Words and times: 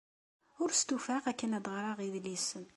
Ur 0.61 0.69
stufaɣ 0.81 1.23
akken 1.31 1.55
ad 1.57 1.65
ɣreɣ 1.75 1.97
idlisen. 2.07 2.65